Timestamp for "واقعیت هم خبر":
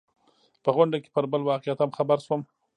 1.51-2.17